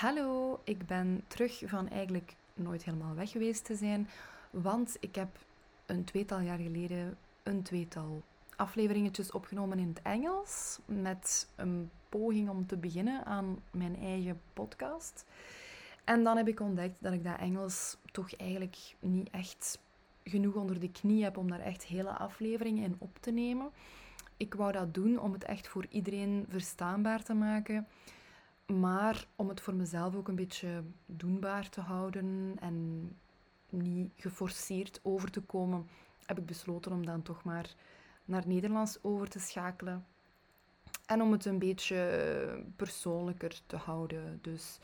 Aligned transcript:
Hallo, 0.00 0.60
ik 0.64 0.86
ben 0.86 1.24
terug 1.26 1.62
van 1.66 1.88
eigenlijk 1.88 2.34
nooit 2.54 2.84
helemaal 2.84 3.14
weg 3.14 3.30
geweest 3.30 3.64
te 3.64 3.74
zijn, 3.74 4.08
want 4.50 4.96
ik 5.00 5.14
heb 5.14 5.28
een 5.86 6.04
tweetal 6.04 6.40
jaar 6.40 6.58
geleden 6.58 7.16
een 7.42 7.62
tweetal 7.62 8.22
afleveringetjes 8.56 9.30
opgenomen 9.30 9.78
in 9.78 9.88
het 9.88 10.02
Engels 10.02 10.78
met 10.84 11.48
een 11.56 11.90
poging 12.08 12.48
om 12.48 12.66
te 12.66 12.76
beginnen 12.76 13.24
aan 13.24 13.62
mijn 13.70 13.96
eigen 13.96 14.40
podcast. 14.52 15.24
En 16.04 16.24
dan 16.24 16.36
heb 16.36 16.48
ik 16.48 16.60
ontdekt 16.60 16.96
dat 16.98 17.12
ik 17.12 17.24
dat 17.24 17.38
Engels 17.38 17.96
toch 18.12 18.36
eigenlijk 18.36 18.94
niet 19.00 19.30
echt 19.30 19.78
genoeg 20.24 20.54
onder 20.54 20.80
de 20.80 20.90
knie 20.90 21.22
heb 21.22 21.36
om 21.36 21.50
daar 21.50 21.60
echt 21.60 21.84
hele 21.84 22.10
afleveringen 22.10 22.84
in 22.84 22.96
op 22.98 23.18
te 23.20 23.30
nemen. 23.30 23.70
Ik 24.36 24.54
wou 24.54 24.72
dat 24.72 24.94
doen 24.94 25.18
om 25.18 25.32
het 25.32 25.44
echt 25.44 25.68
voor 25.68 25.86
iedereen 25.88 26.46
verstaanbaar 26.48 27.22
te 27.22 27.34
maken. 27.34 27.86
Maar 28.78 29.26
om 29.36 29.48
het 29.48 29.60
voor 29.60 29.74
mezelf 29.74 30.14
ook 30.14 30.28
een 30.28 30.34
beetje 30.34 30.82
doenbaar 31.06 31.68
te 31.68 31.80
houden 31.80 32.56
en 32.60 33.08
niet 33.68 34.12
geforceerd 34.16 35.00
over 35.02 35.30
te 35.30 35.40
komen, 35.40 35.88
heb 36.26 36.38
ik 36.38 36.46
besloten 36.46 36.92
om 36.92 37.06
dan 37.06 37.22
toch 37.22 37.44
maar 37.44 37.74
naar 38.24 38.42
Nederlands 38.46 38.98
over 39.02 39.28
te 39.28 39.38
schakelen. 39.38 40.06
En 41.06 41.22
om 41.22 41.32
het 41.32 41.44
een 41.44 41.58
beetje 41.58 42.64
persoonlijker 42.76 43.60
te 43.66 43.76
houden. 43.76 44.38
Dus 44.42 44.78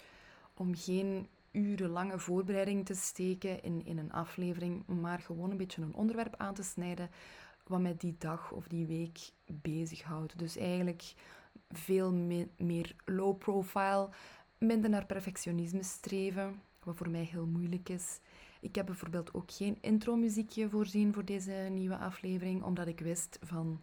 om 0.54 0.74
geen 0.74 1.28
urenlange 1.50 2.18
voorbereiding 2.18 2.86
te 2.86 2.94
steken 2.94 3.62
in, 3.62 3.84
in 3.84 3.98
een 3.98 4.12
aflevering, 4.12 4.86
maar 4.86 5.18
gewoon 5.18 5.50
een 5.50 5.56
beetje 5.56 5.82
een 5.82 5.94
onderwerp 5.94 6.34
aan 6.36 6.54
te 6.54 6.62
snijden 6.62 7.10
wat 7.66 7.80
mij 7.80 7.94
die 7.98 8.14
dag 8.18 8.52
of 8.52 8.66
die 8.66 8.86
week 8.86 9.18
bezighoudt. 9.46 10.38
Dus 10.38 10.56
eigenlijk 10.56 11.14
veel 11.70 12.12
meer 12.56 12.94
low 13.04 13.38
profile, 13.38 14.08
minder 14.58 14.90
naar 14.90 15.06
perfectionisme 15.06 15.82
streven, 15.82 16.60
wat 16.82 16.96
voor 16.96 17.10
mij 17.10 17.24
heel 17.24 17.46
moeilijk 17.46 17.88
is. 17.88 18.20
Ik 18.60 18.74
heb 18.74 18.86
bijvoorbeeld 18.86 19.34
ook 19.34 19.50
geen 19.52 19.78
intro-muziekje 19.80 20.68
voorzien 20.68 21.12
voor 21.12 21.24
deze 21.24 21.52
nieuwe 21.52 21.96
aflevering, 21.96 22.62
omdat 22.62 22.86
ik 22.86 23.00
wist 23.00 23.38
van 23.42 23.80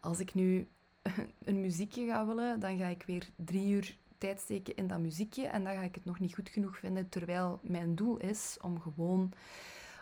als 0.00 0.20
ik 0.20 0.34
nu 0.34 0.68
een 1.44 1.60
muziekje 1.60 2.06
ga 2.06 2.26
willen, 2.26 2.60
dan 2.60 2.78
ga 2.78 2.86
ik 2.86 3.02
weer 3.06 3.28
drie 3.36 3.70
uur 3.70 3.96
tijd 4.18 4.40
steken 4.40 4.76
in 4.76 4.86
dat 4.86 4.98
muziekje 4.98 5.46
en 5.46 5.64
dan 5.64 5.74
ga 5.74 5.82
ik 5.82 5.94
het 5.94 6.04
nog 6.04 6.18
niet 6.18 6.34
goed 6.34 6.48
genoeg 6.48 6.78
vinden, 6.78 7.08
terwijl 7.08 7.58
mijn 7.62 7.94
doel 7.94 8.16
is 8.16 8.58
om 8.60 8.80
gewoon 8.80 9.32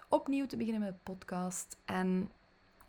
opnieuw 0.08 0.46
te 0.46 0.56
beginnen 0.56 0.82
met 0.82 1.02
podcast 1.02 1.76
en 1.84 2.30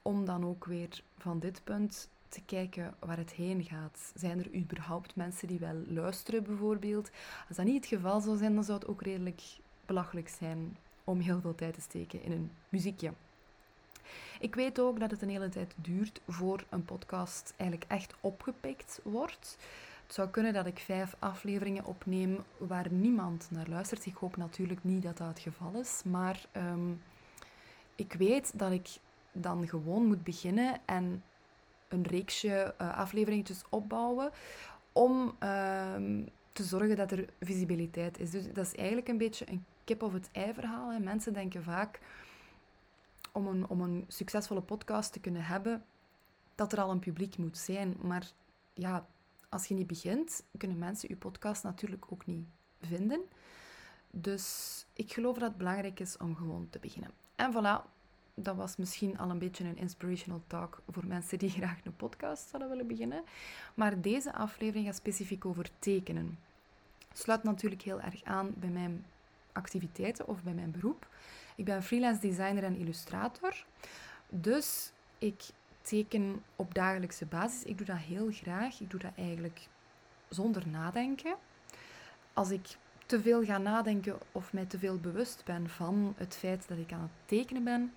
om 0.02 0.26
dan 0.26 0.46
ook 0.46 0.66
weer 0.66 1.04
van 1.18 1.40
dit 1.40 1.64
punt 1.64 2.10
te 2.30 2.42
kijken 2.46 2.94
waar 3.00 3.18
het 3.18 3.32
heen 3.32 3.64
gaat. 3.64 4.12
Zijn 4.16 4.40
er 4.40 4.56
überhaupt 4.56 5.16
mensen 5.16 5.48
die 5.48 5.60
wel 5.60 5.76
luisteren, 5.88 6.44
bijvoorbeeld? 6.44 7.10
Als 7.48 7.58
dat 7.58 7.66
niet 7.66 7.76
het 7.76 8.00
geval 8.00 8.22
zou 8.22 8.38
zijn, 8.38 8.56
dan 8.56 8.64
zou 8.64 8.80
het 8.80 8.88
ook 8.88 9.02
redelijk 9.02 9.42
belachelijk 9.86 10.30
zijn 10.30 10.78
om 11.04 11.20
heel 11.20 11.42
veel 11.42 11.56
tijd 11.56 11.74
te 11.74 11.82
steken 11.82 12.24
in 12.24 12.32
een 12.32 12.52
muziekje. 12.70 13.12
Ik 14.40 14.56
weet 14.56 14.80
ook 14.80 15.00
dat 15.00 15.12
het 15.12 15.22
een 15.22 15.30
hele 15.30 15.50
tijd 15.50 15.74
duurt 15.76 16.22
voor 16.28 16.64
een 16.70 16.86
podcast 16.86 17.54
eigenlijk 17.58 17.92
echt 17.92 18.14
opgepikt 18.22 19.00
wordt. 19.04 19.58
Het 20.06 20.14
zou 20.14 20.30
kunnen 20.30 20.54
dat 20.54 20.66
ik 20.66 20.80
vijf 20.80 21.16
afleveringen 21.20 21.86
opneem 21.86 22.44
waar 22.58 22.92
niemand 22.92 23.48
naar 23.52 23.68
luistert. 23.68 24.06
Ik 24.06 24.16
hoop 24.16 24.38
natuurlijk 24.38 24.84
niet 24.84 25.04
dat 25.04 25.18
dat 25.18 25.28
het 25.28 25.40
geval 25.40 25.72
is, 25.74 26.02
maar 26.06 26.46
ehm, 26.52 26.92
ik 27.96 28.14
weet 28.14 28.60
dat 28.60 28.72
ik 28.72 28.88
dan 29.32 29.68
gewoon 29.68 30.06
moet 30.06 30.24
beginnen 30.24 30.78
en 30.86 31.24
een 31.90 32.04
reeksje 32.04 32.76
uh, 32.82 32.98
afleveringetjes 32.98 33.64
opbouwen 33.70 34.32
om 34.92 35.36
ehm, 35.40 36.24
te 36.54 36.64
zorgen 36.64 36.96
dat 36.96 37.12
er 37.12 37.26
visibiliteit 37.40 38.20
is. 38.20 38.32
Dus 38.32 38.54
dat 38.54 38.66
is 38.66 38.76
eigenlijk 38.76 39.08
een 39.08 39.18
beetje 39.18 39.50
een 39.50 39.66
kip 39.84 40.04
of 40.04 40.14
het 40.14 40.30
ei 40.32 40.54
verhaal. 40.54 40.92
Hè. 40.92 41.00
Mensen 41.00 41.34
denken 41.34 41.64
vaak 41.64 42.00
om 43.32 43.48
een, 43.48 43.70
om 43.70 43.82
een 43.82 44.06
succesvolle 44.08 44.62
podcast 44.62 45.14
te 45.14 45.20
kunnen 45.20 45.46
hebben, 45.46 45.84
dat 46.56 46.72
er 46.72 46.82
al 46.82 46.92
een 46.92 47.00
publiek 47.00 47.38
moet 47.38 47.58
zijn. 47.58 47.96
Maar 48.02 48.32
ja, 48.74 49.06
als 49.50 49.66
je 49.66 49.74
niet 49.74 49.88
begint, 49.88 50.44
kunnen 50.58 50.78
mensen 50.78 51.10
je 51.10 51.16
podcast 51.16 51.64
natuurlijk 51.64 52.06
ook 52.10 52.26
niet 52.26 52.46
vinden. 52.82 53.22
Dus 54.12 54.86
ik 54.94 55.14
geloof 55.14 55.38
dat 55.38 55.48
het 55.50 55.58
belangrijk 55.58 56.00
is 56.00 56.18
om 56.18 56.36
gewoon 56.36 56.68
te 56.70 56.80
beginnen. 56.80 57.12
En 57.36 57.54
voilà, 57.54 57.99
dat 58.44 58.56
was 58.56 58.76
misschien 58.76 59.18
al 59.18 59.30
een 59.30 59.40
beetje 59.40 59.64
een 59.64 59.78
inspirational 59.78 60.42
talk 60.48 60.82
voor 60.90 61.06
mensen 61.06 61.40
die 61.40 61.50
graag 61.60 61.78
een 61.84 61.96
podcast 61.96 62.50
zouden 62.50 62.70
willen 62.72 62.88
beginnen. 62.88 63.24
Maar 63.74 64.02
deze 64.02 64.34
aflevering 64.34 64.86
gaat 64.86 64.96
specifiek 64.96 65.46
over 65.46 65.70
tekenen. 65.80 66.38
Sluit 67.14 67.44
natuurlijk 67.44 67.82
heel 67.82 68.02
erg 68.02 68.24
aan 68.24 68.54
bij 68.56 68.70
mijn 68.70 69.06
activiteiten 69.52 70.28
of 70.28 70.44
bij 70.44 70.54
mijn 70.54 70.72
beroep. 70.72 71.08
Ik 71.56 71.66
ben 71.66 71.84
freelance 71.84 72.22
designer 72.22 72.64
en 72.64 72.76
illustrator. 72.76 73.66
Dus 74.30 74.92
ik 75.18 75.44
teken 75.82 76.44
op 76.56 76.74
dagelijkse 76.74 77.26
basis. 77.26 77.64
Ik 77.64 77.78
doe 77.78 77.86
dat 77.86 77.98
heel 77.98 78.32
graag. 78.32 78.80
Ik 78.80 78.90
doe 78.90 79.00
dat 79.00 79.12
eigenlijk 79.16 79.68
zonder 80.30 80.68
nadenken. 80.68 81.36
Als 82.34 82.50
ik 82.50 82.78
te 83.06 83.22
veel 83.22 83.44
ga 83.44 83.58
nadenken 83.58 84.18
of 84.32 84.54
mij 84.54 84.66
te 84.66 84.80
veel 84.80 84.98
bewust 84.98 85.42
ben 85.46 85.70
van 85.70 86.14
het 86.18 86.36
feit 86.36 86.68
dat 86.68 86.78
ik 86.78 86.92
aan 86.92 87.02
het 87.02 87.12
tekenen 87.26 87.64
ben, 87.64 87.94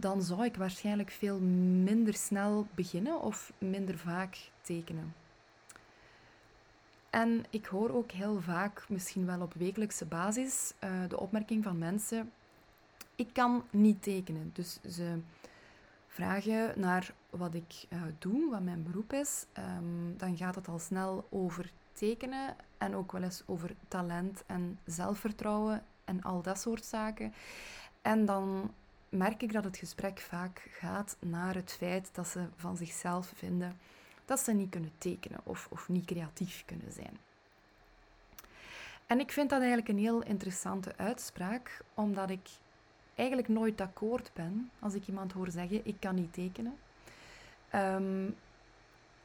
dan 0.00 0.22
zou 0.22 0.44
ik 0.44 0.56
waarschijnlijk 0.56 1.10
veel 1.10 1.40
minder 1.84 2.14
snel 2.14 2.66
beginnen 2.74 3.20
of 3.20 3.52
minder 3.58 3.98
vaak 3.98 4.50
tekenen. 4.60 5.14
En 7.10 7.44
ik 7.50 7.66
hoor 7.66 7.90
ook 7.90 8.10
heel 8.10 8.40
vaak, 8.40 8.88
misschien 8.88 9.26
wel 9.26 9.40
op 9.40 9.54
wekelijkse 9.54 10.04
basis, 10.04 10.72
uh, 10.84 10.90
de 11.08 11.20
opmerking 11.20 11.64
van 11.64 11.78
mensen: 11.78 12.32
ik 13.14 13.32
kan 13.32 13.64
niet 13.70 14.02
tekenen. 14.02 14.50
Dus 14.52 14.78
ze 14.88 15.18
vragen 16.06 16.80
naar 16.80 17.12
wat 17.30 17.54
ik 17.54 17.86
uh, 17.88 18.02
doe, 18.18 18.50
wat 18.50 18.62
mijn 18.62 18.82
beroep 18.82 19.12
is. 19.12 19.46
Um, 19.58 20.14
dan 20.16 20.36
gaat 20.36 20.54
het 20.54 20.68
al 20.68 20.78
snel 20.78 21.26
over 21.30 21.70
tekenen 21.92 22.56
en 22.78 22.94
ook 22.94 23.12
wel 23.12 23.22
eens 23.22 23.42
over 23.46 23.74
talent 23.88 24.42
en 24.46 24.78
zelfvertrouwen 24.84 25.84
en 26.04 26.22
al 26.22 26.42
dat 26.42 26.60
soort 26.60 26.84
zaken. 26.84 27.32
En 28.02 28.24
dan 28.24 28.70
merk 29.10 29.42
ik 29.42 29.52
dat 29.52 29.64
het 29.64 29.76
gesprek 29.76 30.20
vaak 30.20 30.68
gaat 30.70 31.16
naar 31.20 31.54
het 31.54 31.72
feit 31.72 32.10
dat 32.12 32.28
ze 32.28 32.46
van 32.56 32.76
zichzelf 32.76 33.32
vinden 33.36 33.78
dat 34.24 34.40
ze 34.40 34.52
niet 34.52 34.70
kunnen 34.70 34.92
tekenen 34.98 35.40
of, 35.42 35.68
of 35.70 35.88
niet 35.88 36.04
creatief 36.04 36.62
kunnen 36.66 36.92
zijn. 36.92 37.18
En 39.06 39.20
ik 39.20 39.32
vind 39.32 39.50
dat 39.50 39.58
eigenlijk 39.58 39.88
een 39.88 39.98
heel 39.98 40.22
interessante 40.22 40.96
uitspraak, 40.96 41.80
omdat 41.94 42.30
ik 42.30 42.48
eigenlijk 43.14 43.48
nooit 43.48 43.80
akkoord 43.80 44.30
ben 44.34 44.70
als 44.78 44.94
ik 44.94 45.06
iemand 45.06 45.32
hoor 45.32 45.50
zeggen: 45.50 45.80
Ik 45.86 45.96
kan 45.98 46.14
niet 46.14 46.32
tekenen. 46.32 46.76
Um, 47.74 48.36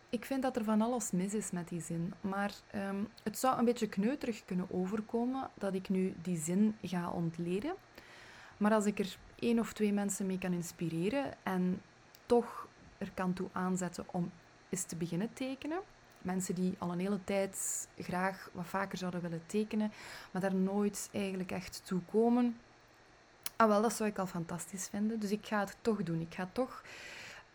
ik 0.10 0.26
vind 0.26 0.42
dat 0.42 0.56
er 0.56 0.64
van 0.64 0.82
alles 0.82 1.12
mis 1.12 1.34
is 1.34 1.52
met 1.52 1.68
die 1.68 1.82
zin, 1.82 2.14
maar 2.22 2.52
um, 2.76 3.08
het 3.24 3.38
zou 3.38 3.58
een 3.58 3.66
beetje 3.66 3.88
kneuterig 3.88 4.46
kunnen 4.46 4.68
overkomen 4.72 5.50
dat 5.54 5.74
ik 5.74 5.90
nu 5.90 6.14
die 6.22 6.38
zin 6.38 6.76
ga 6.82 7.10
ontleden. 7.10 7.74
Maar 8.58 8.74
als 8.74 8.86
ik 8.86 9.00
er 9.00 9.18
één 9.40 9.60
of 9.60 9.74
twee 9.74 9.94
mensen 9.94 10.26
mee 10.26 10.38
kan 10.38 10.54
inspireren 10.54 11.34
en 11.44 11.82
toch 12.26 12.68
er 12.98 13.12
kan 13.14 13.34
toe 13.34 13.48
aanzetten 13.52 14.06
om 14.12 14.32
eens 14.70 14.84
te 14.84 14.96
beginnen 14.96 15.34
tekenen. 15.34 15.80
Mensen 16.22 16.56
die 16.56 16.76
al 16.78 16.92
een 16.92 17.00
hele 17.00 17.24
tijd 17.24 17.88
graag 17.98 18.50
wat 18.54 18.66
vaker 18.66 18.98
zouden 18.98 19.22
willen 19.22 19.44
tekenen, 19.46 19.92
maar 20.32 20.42
daar 20.42 20.56
nooit 20.56 21.10
eigenlijk 21.12 21.52
echt 21.52 21.82
toe 21.86 22.02
komen. 22.12 22.58
Ah, 23.56 23.68
wel, 23.68 23.82
dat 23.82 23.94
zou 23.94 24.10
ik 24.10 24.18
al 24.18 24.28
fantastisch 24.28 24.88
vinden. 24.88 25.20
Dus 25.20 25.32
ik 25.32 25.46
ga 25.46 25.60
het 25.60 25.78
toch 25.82 26.04
doen. 26.04 26.22
Ik 26.22 26.34
ga 26.34 26.50
toch 26.52 26.84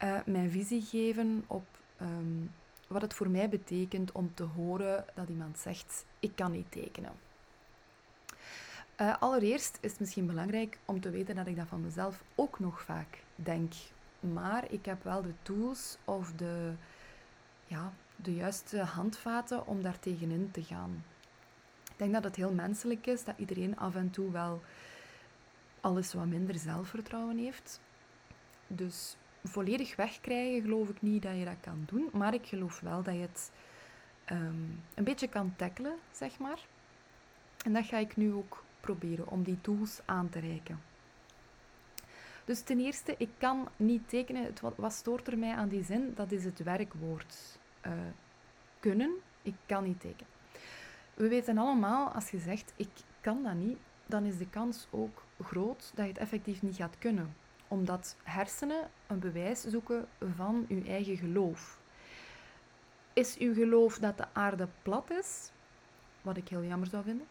uh, 0.03 0.21
mijn 0.27 0.51
visie 0.51 0.83
geven 0.83 1.45
op 1.47 1.67
ehm, 1.97 2.47
wat 2.87 3.03
het 3.03 3.15
voor 3.15 3.31
mij 3.31 3.49
betekent 3.49 4.13
om 4.13 4.35
te 4.35 4.43
horen 4.43 5.05
dat 5.15 5.29
iemand 5.29 5.59
zegt: 5.59 6.05
Ik 6.19 6.37
kan 6.37 6.53
niet 6.53 6.71
tekenen. 6.71 7.13
Uh, 9.01 9.17
allereerst 9.19 9.79
is 9.81 9.91
het 9.91 10.01
misschien 10.01 10.27
belangrijk 10.27 10.79
om 10.85 11.01
te 11.01 11.11
weten 11.11 11.35
dat 11.35 11.47
ik 11.47 11.57
dat 11.57 11.67
van 11.67 11.81
mezelf 11.81 12.23
ook 12.35 12.59
nog 12.59 12.81
vaak 12.83 13.23
denk. 13.35 13.73
Maar 14.21 14.73
ik 14.73 14.85
heb 14.85 15.05
wel 15.05 15.23
de 15.23 15.35
tools 15.43 15.97
of 16.05 16.33
de, 16.33 16.73
ja, 17.67 17.93
de 18.17 18.35
juiste 18.35 18.79
handvaten 18.79 19.67
om 19.67 19.83
daar 19.83 19.99
tegenin 19.99 20.51
te 20.51 20.63
gaan. 20.63 21.05
Ik 21.85 21.97
denk 21.97 22.13
dat 22.13 22.25
het 22.25 22.37
heel 22.37 22.53
menselijk 22.53 23.07
is 23.07 23.25
dat 23.25 23.35
iedereen 23.39 23.79
af 23.79 23.95
en 23.95 24.11
toe 24.11 24.31
wel 24.31 24.63
alles 25.81 26.15
wat 26.15 26.27
minder 26.27 26.55
zelfvertrouwen 26.55 27.39
heeft. 27.39 27.81
Dus 28.67 29.17
volledig 29.45 29.97
wegkrijgen 29.97 30.63
geloof 30.63 30.89
ik 30.89 31.03
niet 31.03 31.23
dat 31.23 31.37
je 31.37 31.45
dat 31.45 31.61
kan 31.61 31.83
doen. 31.87 32.09
Maar 32.13 32.35
ik 32.35 32.47
geloof 32.47 32.81
wel 32.81 33.03
dat 33.03 33.15
je 33.15 33.21
het 33.21 33.51
um, 34.33 34.83
een 34.95 35.05
beetje 35.05 35.29
kan 35.29 35.55
tackelen, 35.57 35.97
zeg 36.13 36.39
maar. 36.39 36.67
En 37.65 37.73
dat 37.73 37.85
ga 37.85 37.99
ik 37.99 38.17
nu 38.17 38.33
ook 38.33 38.63
proberen 38.81 39.29
om 39.29 39.43
die 39.43 39.61
tools 39.61 40.01
aan 40.05 40.29
te 40.29 40.39
reiken. 40.39 40.81
Dus 42.45 42.63
ten 42.63 42.81
eerste, 42.81 43.15
ik 43.19 43.31
kan 43.39 43.69
niet 43.77 44.09
tekenen. 44.09 44.45
Het, 44.45 44.61
wat, 44.61 44.93
stoort 44.93 45.27
er 45.27 45.39
mij 45.39 45.55
aan 45.55 45.69
die 45.69 45.85
zin? 45.85 46.13
Dat 46.15 46.33
is 46.33 46.45
het 46.45 46.63
werkwoord 46.63 47.59
uh, 47.87 47.93
kunnen. 48.81 49.15
Ik 49.43 49.55
kan 49.67 49.85
niet 49.85 50.01
tekenen. 50.01 50.33
we 51.15 51.29
weten 51.29 51.59
allemaal, 51.59 52.09
als 52.09 52.31
je 52.31 52.39
zegt, 52.39 52.73
ik 52.77 52.89
kan 53.21 53.43
dat 53.43 53.55
niet, 53.55 53.79
dan 54.07 54.25
is 54.25 54.39
de 54.39 54.49
kans 54.49 54.87
ook 54.91 55.25
groot 55.43 55.93
dat 55.95 56.05
je 56.05 56.13
het 56.13 56.21
effectief 56.21 56.63
niet 56.63 56.77
gaat 56.77 56.99
kunnen. 56.99 57.35
Omdat 57.69 58.17
hersenen 58.23 58.91
een 59.07 59.19
bewijs 59.19 59.65
zoeken 59.65 60.09
van 60.35 60.65
je 60.69 60.83
eigen 60.85 61.17
geloof. 61.17 61.81
Is 63.13 63.39
uw 63.39 63.55
geloof 63.55 63.99
dat 63.99 64.17
de 64.17 64.27
aarde 64.33 64.69
plat 64.83 65.11
is, 65.11 65.51
wat 66.23 66.37
ik 66.37 66.49
heel 66.49 66.65
jammer 66.65 66.89
zou 66.89 67.05
vinden, 67.05 67.27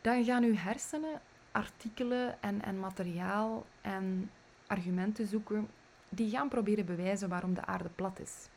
dan 0.00 0.24
gaan 0.24 0.42
uw 0.42 0.56
hersenen 0.56 1.20
artikelen 1.52 2.42
en, 2.42 2.62
en 2.62 2.80
materiaal 2.80 3.66
en 3.80 4.30
argumenten 4.66 5.26
zoeken 5.26 5.68
die 6.08 6.30
gaan 6.30 6.48
proberen 6.48 6.86
bewijzen 6.86 7.28
waarom 7.28 7.54
de 7.54 7.64
aarde 7.64 7.88
plat 7.94 8.20
is. 8.20 8.48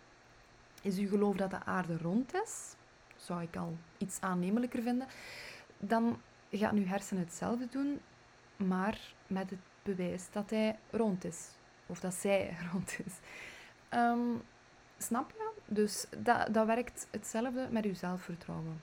Is 0.82 0.98
uw 0.98 1.08
geloof 1.08 1.36
dat 1.36 1.50
de 1.50 1.64
aarde 1.64 1.98
rond 1.98 2.34
is, 2.34 2.76
zou 3.16 3.42
ik 3.42 3.56
al 3.56 3.78
iets 3.98 4.22
aannemelijker 4.22 4.82
vinden, 4.82 5.08
dan 5.80 6.22
gaat 6.52 6.74
uw 6.74 6.86
hersenen 6.86 7.24
hetzelfde 7.24 7.68
doen, 7.70 8.02
maar 8.56 9.00
met 9.28 9.50
het 9.50 9.60
bewijs 9.84 10.32
dat 10.32 10.50
hij 10.50 10.80
rond 10.90 11.26
is. 11.26 11.50
Of 11.86 12.00
dat 12.00 12.14
zij 12.14 12.56
rond 12.72 12.98
is. 13.06 13.14
Ehm, 13.90 14.36
snap 14.98 15.32
je? 15.32 15.52
Dus 15.66 16.06
dat, 16.18 16.54
dat 16.54 16.66
werkt 16.66 17.08
hetzelfde 17.12 17.68
met 17.72 17.86
uw 17.86 17.94
zelfvertrouwen. 17.94 18.82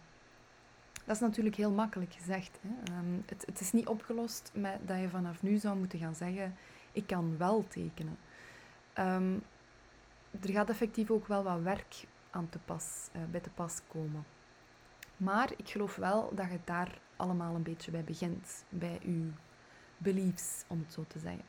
Dat 1.09 1.17
is 1.17 1.23
natuurlijk 1.23 1.57
heel 1.57 1.71
makkelijk 1.71 2.13
gezegd. 2.13 2.59
Hè? 2.61 2.93
Ehm, 2.93 3.21
het, 3.27 3.47
het, 3.47 3.61
is 3.61 3.73
niet 3.73 3.87
opgelost 3.87 4.51
met 4.55 4.79
dat 4.87 5.01
je 5.01 5.09
vanaf 5.09 5.43
nu 5.43 5.57
zou 5.57 5.79
moeten 5.79 5.99
gaan 5.99 6.15
zeggen: 6.15 6.55
ik 6.93 7.07
kan 7.07 7.37
wel 7.37 7.65
tekenen. 7.69 8.19
Ehm, 8.93 9.35
er 10.41 10.51
gaat 10.51 10.69
effectief 10.69 11.11
ook 11.11 11.27
wel 11.27 11.43
wat 11.43 11.61
werk 11.61 12.07
aan 12.31 12.49
te 12.49 12.59
pas, 12.59 13.09
uh, 13.17 13.23
bij 13.31 13.41
te 13.41 13.51
pas 13.51 13.81
komen. 13.87 14.25
Maar 15.17 15.53
ik 15.57 15.69
geloof 15.69 15.97
wel 15.97 16.35
dat 16.35 16.51
je 16.51 16.59
daar 16.65 16.99
allemaal 17.17 17.55
een 17.55 17.63
beetje 17.63 17.91
bij 17.91 18.05
begint, 18.05 18.65
bij 18.69 18.99
uw 19.05 19.31
beliefs, 19.99 20.65
om 20.67 20.79
het 20.79 20.93
zo 20.93 21.05
te 21.09 21.19
zeggen. 21.19 21.45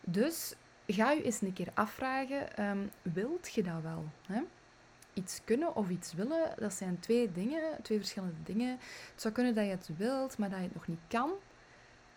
Dus 0.00 0.54
ga 0.86 1.10
je 1.10 1.22
eens 1.22 1.40
een 1.40 1.52
keer 1.52 1.70
afvragen, 1.74 2.64
um, 2.64 2.90
wilt 3.02 3.54
je 3.54 3.62
dat 3.62 3.82
wel? 3.82 4.04
Hè? 4.26 4.42
Iets 5.12 5.40
kunnen 5.44 5.76
of 5.76 5.88
iets 5.88 6.12
willen, 6.12 6.54
dat 6.58 6.72
zijn 6.72 7.00
twee 7.00 7.32
dingen, 7.32 7.82
twee 7.82 7.98
verschillende 7.98 8.42
dingen. 8.42 8.70
Het 9.10 9.20
zou 9.20 9.34
kunnen 9.34 9.54
dat 9.54 9.64
je 9.64 9.70
het 9.70 9.90
wilt, 9.96 10.38
maar 10.38 10.48
dat 10.48 10.58
je 10.58 10.64
het 10.64 10.74
nog 10.74 10.86
niet 10.86 11.00
kan. 11.08 11.30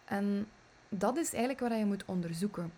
En 0.05 0.47
dat 0.89 1.17
is 1.17 1.33
eigenlijk 1.33 1.59
wat 1.59 1.79
je 1.79 1.85
moet 1.85 2.05
onderzoeken. 2.05 2.71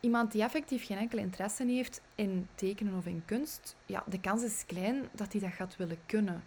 Iemand 0.00 0.32
die 0.32 0.42
effectief 0.42 0.86
geen 0.86 0.98
enkele 0.98 1.20
interesse 1.20 1.64
heeft 1.64 2.00
in 2.14 2.48
tekenen 2.54 2.96
of 2.96 3.06
in 3.06 3.22
kunst, 3.24 3.76
ja, 3.86 4.04
de 4.06 4.20
kans 4.20 4.42
is 4.42 4.66
klein 4.66 5.08
dat 5.12 5.32
hij 5.32 5.40
dat 5.40 5.52
gaat 5.52 5.76
willen 5.76 5.98
kunnen. 6.06 6.44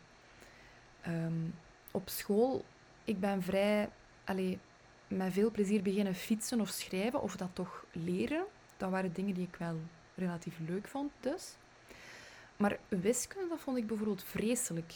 Ehm, 1.02 1.50
op 1.92 2.10
school, 2.10 2.66
ik 3.04 3.20
ben 3.20 3.44
vrij, 3.44 3.90
allez, 4.24 4.58
met 5.08 5.34
veel 5.34 5.52
plezier 5.52 5.82
beginnen 5.82 6.16
fietsen 6.16 6.62
of 6.62 6.70
schrijven, 6.70 7.22
of 7.22 7.36
dat 7.36 7.50
toch 7.54 7.86
leren. 7.92 8.46
Dat 8.78 8.90
waren 8.90 9.14
dingen 9.14 9.34
die 9.34 9.48
ik 9.48 9.56
wel 9.56 9.80
relatief 10.16 10.60
leuk 10.68 10.88
vond, 10.88 11.12
dus. 11.20 11.56
Maar 12.58 12.80
wiskunde, 12.88 13.50
dat 13.50 13.60
vond 13.60 13.78
ik 13.78 13.88
bijvoorbeeld 13.88 14.24
vreselijk. 14.24 14.94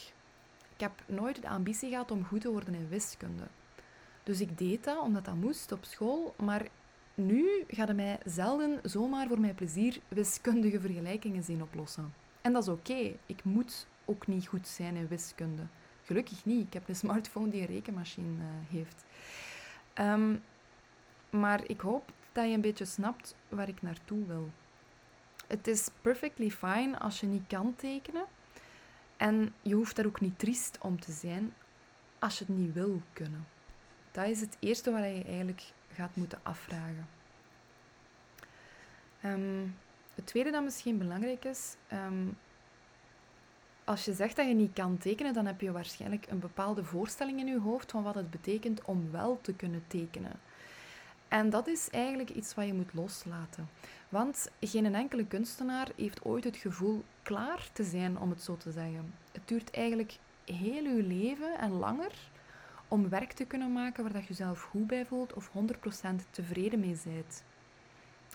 Ik 0.74 0.80
heb 0.80 0.92
nooit 1.06 1.42
de 1.42 1.50
ambitie 1.50 1.90
gehad 1.90 2.12
om 2.12 2.26
goed 2.26 2.42
te 2.42 2.52
worden 2.52 2.74
in 2.74 2.90
wiskunde. 2.90 3.44
Dus 4.24 4.42
ik 4.42 4.58
deed 4.58 4.84
dat 4.84 5.02
omdat 5.02 5.26
dat 5.26 5.36
moest 5.36 5.72
op 5.72 5.86
school, 5.86 6.34
maar 6.38 6.68
nu 7.16 7.64
gaat 7.68 7.88
het 7.88 7.98
mij 7.98 8.20
zelden 8.26 8.80
zomaar 8.84 9.28
voor 9.28 9.40
mijn 9.40 9.56
plezier 9.56 10.00
wiskundige 10.08 10.80
vergelijkingen 10.80 11.44
zien 11.44 11.62
oplossen. 11.62 12.14
En 12.42 12.54
dat 12.54 12.64
is 12.64 12.70
oké. 12.70 13.16
Ik 13.26 13.44
moet 13.44 13.88
ook 14.06 14.28
niet 14.28 14.48
goed 14.48 14.68
zijn 14.68 14.96
in 14.96 15.08
wiskunde. 15.08 15.64
Gelukkig 16.04 16.46
niet. 16.46 16.68
Ik 16.68 16.74
heb 16.74 16.90
een 16.90 16.96
smartphone 16.96 17.50
die 17.50 17.62
een 17.62 17.68
rekenmachine 17.68 18.28
uh, 18.28 18.46
heeft. 18.70 19.06
Ehm, 19.94 20.36
maar 21.30 21.62
ik 21.68 21.80
hoop 21.80 22.12
dat 22.32 22.46
je 22.46 22.54
een 22.54 22.62
beetje 22.62 22.86
snapt 22.86 23.36
waar 23.50 23.68
ik 23.68 23.82
naartoe 23.82 24.26
wil. 24.26 24.50
Het 25.50 25.68
is 25.68 25.90
perfectly 26.02 26.50
fine 26.50 27.00
als 27.00 27.20
je 27.20 27.28
niet 27.28 27.48
kan 27.48 27.76
tekenen. 27.76 28.26
En 29.18 29.54
je 29.62 29.74
hoeft 29.74 29.96
daar 29.96 30.06
ook 30.06 30.22
niet 30.22 30.40
triest 30.40 30.78
om 30.82 31.00
te 31.00 31.12
zijn 31.12 31.54
als 32.20 32.38
je 32.38 32.46
het 32.46 32.58
niet 32.58 32.74
wil 32.74 33.02
kunnen. 33.14 33.48
Dat 34.12 34.28
is 34.28 34.42
het 34.42 34.58
eerste 34.60 34.92
waar 34.92 35.08
je 35.08 35.24
eigenlijk 35.24 35.64
gaat 35.94 36.16
moeten 36.16 36.40
afvragen. 36.44 37.08
Ehm, 39.22 39.68
het 40.16 40.26
tweede 40.26 40.52
dat 40.52 40.64
misschien 40.64 40.98
belangrijk 40.98 41.46
is, 41.46 41.76
ehm, 41.88 42.28
als 43.84 44.06
je 44.06 44.14
zegt 44.14 44.36
dat 44.36 44.48
je 44.48 44.54
niet 44.54 44.74
kan 44.74 44.98
tekenen, 44.98 45.34
dan 45.34 45.46
heb 45.46 45.62
je 45.62 45.72
waarschijnlijk 45.72 46.26
een 46.28 46.40
bepaalde 46.40 46.84
voorstelling 46.84 47.40
in 47.40 47.48
je 47.48 47.60
hoofd 47.60 47.92
van 47.92 48.04
wat 48.04 48.16
het 48.16 48.30
betekent 48.30 48.82
om 48.82 49.12
wel 49.12 49.40
te 49.42 49.54
kunnen 49.54 49.84
tekenen. 49.88 50.40
En 51.30 51.50
dat 51.50 51.68
is 51.68 51.90
eigenlijk 51.90 52.30
iets 52.30 52.56
wat 52.56 52.66
je 52.66 52.74
moet 52.74 52.94
loslaten. 52.94 53.70
Want 54.10 54.52
geen 54.60 54.96
enkele 54.96 55.26
kunstenaar 55.26 55.88
heeft 55.96 56.26
ooit 56.26 56.44
het 56.44 56.58
gevoel 56.58 57.04
klaar 57.24 57.70
te 57.74 57.84
zijn, 57.84 58.20
om 58.20 58.30
het 58.30 58.42
zo 58.42 58.58
te 58.58 58.72
zeggen. 58.72 59.14
Het 59.32 59.48
duurt 59.48 59.72
eigenlijk 59.72 60.18
heel 60.46 60.84
je 60.84 61.04
leven 61.04 61.60
en 61.60 61.72
langer 61.72 62.12
om 62.88 63.10
werk 63.10 63.32
te 63.32 63.46
kunnen 63.46 63.74
maken 63.74 64.04
waar 64.04 64.14
dat 64.14 64.22
je 64.22 64.28
jezelf 64.28 64.62
goed 64.62 64.88
bij 64.88 65.06
voelt 65.06 65.34
of 65.34 65.50
100% 65.50 66.16
tevreden 66.30 66.80
mee 66.80 66.98
bent. 67.04 67.44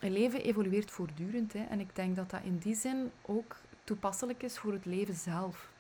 Een 0.01 0.13
leven 0.13 0.43
evolueert 0.43 0.91
voortdurend 0.91 1.53
hè, 1.53 1.65
en 1.65 1.81
ik 1.81 1.97
denk 1.97 2.17
dat 2.17 2.31
dat 2.31 2.43
in 2.43 2.59
die 2.59 2.75
zin 2.75 3.11
ook 3.23 3.57
toepasselijk 3.85 4.43
is 4.43 4.59
voor 4.59 4.73
het 4.73 4.85
leven 4.85 5.15
zelf. 5.15 5.71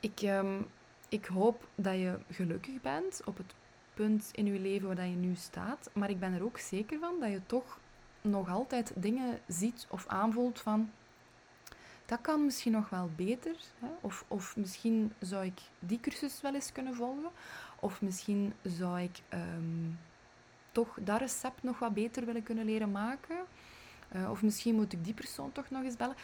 Ik, 0.00 0.20
ehm, 0.20 0.60
ik 1.08 1.24
hoop 1.24 1.68
dat 1.74 1.94
je 1.94 2.18
gelukkig 2.30 2.80
bent 2.80 3.20
op 3.24 3.36
het 3.36 3.54
punt 3.96 4.28
in 4.32 4.46
je 4.46 4.60
leven 4.60 4.96
waar 4.96 5.06
je 5.06 5.16
nu 5.16 5.34
staat, 5.34 5.90
maar 5.92 6.10
ik 6.10 6.20
ben 6.20 6.32
er 6.32 6.44
ook 6.44 6.58
zeker 6.58 6.98
van 6.98 7.20
dat 7.20 7.30
je 7.30 7.40
toch 7.46 7.78
nog 8.20 8.50
altijd 8.50 8.92
dingen 8.94 9.40
ziet 9.46 9.86
of 9.90 10.06
aanvoelt 10.06 10.60
van 10.60 10.90
dat 12.06 12.20
kan 12.20 12.44
misschien 12.44 12.72
nog 12.72 12.88
wel 12.88 13.10
beter. 13.16 13.56
Hè? 13.78 13.88
Of, 14.00 14.24
of 14.28 14.56
misschien 14.56 15.12
zou 15.18 15.44
ik 15.44 15.60
die 15.78 16.00
cursus 16.00 16.40
wel 16.40 16.54
eens 16.54 16.72
kunnen 16.72 16.94
volgen. 16.94 17.30
Of 17.80 18.02
misschien 18.02 18.52
zou 18.62 19.00
ik 19.00 19.18
ehm, 19.28 19.90
toch 20.72 20.98
dat 21.00 21.18
recept 21.18 21.62
nog 21.62 21.78
wat 21.78 21.94
beter 21.94 22.24
willen 22.24 22.42
kunnen 22.42 22.64
leren 22.64 22.90
maken. 22.90 23.36
Uh, 24.16 24.30
of 24.30 24.42
misschien 24.42 24.74
moet 24.74 24.92
ik 24.92 25.04
die 25.04 25.14
persoon 25.14 25.52
toch 25.52 25.70
nog 25.70 25.82
eens 25.82 25.96
bellen. 25.96 26.16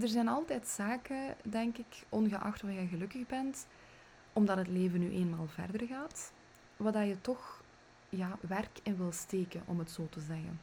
Er 0.00 0.08
zijn 0.08 0.28
altijd 0.28 0.68
zaken, 0.68 1.36
denk 1.42 1.78
ik, 1.78 2.04
ongeacht 2.08 2.62
of 2.62 2.70
je 2.70 2.86
gelukkig 2.86 3.26
bent, 3.26 3.66
omdat 4.32 4.56
het 4.56 4.68
leven 4.68 5.00
nu 5.00 5.10
eenmaal 5.10 5.46
verder 5.46 5.86
gaat, 5.86 6.32
wat 6.76 6.94
je 6.94 7.20
toch 7.20 7.62
ja, 8.08 8.38
werk 8.40 8.78
in 8.82 8.96
wil 8.96 9.12
steken, 9.12 9.62
om 9.64 9.78
het 9.78 9.90
zo 9.90 10.06
te 10.10 10.20
zeggen. 10.20 10.60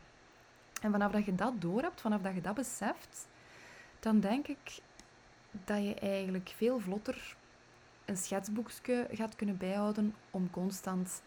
En 0.82 0.92
vanaf 0.92 1.12
dat 1.12 1.26
je 1.26 1.36
dat 1.36 1.62
doorhebt, 1.62 2.02
vanaf 2.02 2.22
dat 2.22 2.34
je 2.34 2.42
dat 2.42 2.56
beseft, 2.56 3.28
dan 4.00 4.20
denk 4.20 4.48
ik 4.48 4.80
dat 5.66 5.84
je 5.84 5.94
eigenlijk 5.94 6.54
veel 6.56 6.80
vlotter 6.80 7.36
een 8.06 8.18
schetsboekje 8.18 9.08
gaat 9.12 9.36
kunnen 9.36 9.58
bijhouden 9.58 10.16
om 10.32 10.50
constant 10.50 11.22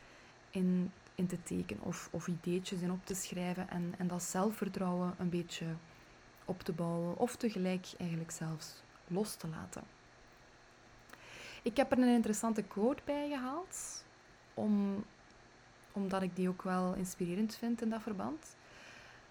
in, 0.50 0.92
in 1.14 1.26
te 1.26 1.42
tekenen 1.42 1.82
of, 1.82 2.08
of 2.10 2.26
ideetjes 2.26 2.80
in 2.80 2.90
op 2.90 3.06
te 3.06 3.14
schrijven 3.14 3.68
en, 3.68 3.94
en 3.98 4.06
dat 4.06 4.22
zelfvertrouwen 4.22 5.14
een 5.18 5.28
beetje 5.28 5.66
op 6.44 6.62
te 6.62 6.72
bouwen 6.72 7.18
of 7.18 7.36
tegelijk 7.36 7.86
eigenlijk 7.98 8.30
zelfs 8.30 8.82
los 9.06 9.34
te 9.34 9.48
laten. 9.48 9.82
Ik 11.62 11.76
heb 11.76 11.92
er 11.92 11.98
een 11.98 12.14
interessante 12.14 12.62
quote 12.62 13.02
bij 13.04 13.28
gehaald, 13.28 14.04
om, 14.56 15.04
omdat 15.92 16.22
ik 16.22 16.36
die 16.36 16.48
ook 16.48 16.62
wel 16.62 16.94
inspirerend 16.94 17.54
vind 17.54 17.82
in 17.82 17.90
dat 17.90 18.02
verband. 18.02 18.56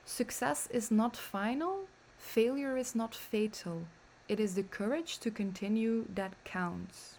Success 0.03 0.67
is 0.67 0.89
not 0.89 1.17
final, 1.17 1.87
Failure 2.17 2.77
is 2.77 2.93
not 2.93 3.15
fatal. 3.15 3.87
It 4.27 4.39
is 4.39 4.53
the 4.53 4.63
courage 4.63 5.19
to 5.19 5.31
continue 5.31 6.05
that 6.13 6.33
counts. 6.43 7.17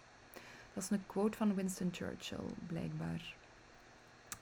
Dat 0.73 0.83
is 0.83 0.89
een 0.89 1.03
quote 1.07 1.37
van 1.37 1.55
Winston 1.55 1.89
Churchill, 1.93 2.53
blijkbaar. 2.67 3.35